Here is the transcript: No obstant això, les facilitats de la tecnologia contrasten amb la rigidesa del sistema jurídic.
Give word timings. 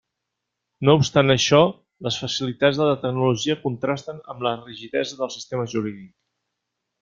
No 0.87 0.95
obstant 0.99 1.33
això, 1.33 1.59
les 2.07 2.17
facilitats 2.23 2.81
de 2.81 2.89
la 2.89 2.97
tecnologia 3.03 3.59
contrasten 3.69 4.25
amb 4.35 4.45
la 4.49 4.57
rigidesa 4.65 5.21
del 5.23 5.33
sistema 5.39 5.71
jurídic. 5.77 6.13